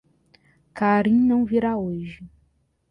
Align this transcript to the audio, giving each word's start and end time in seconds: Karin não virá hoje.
Karin 0.73 1.13
não 1.27 1.45
virá 1.45 1.77
hoje. 1.77 2.27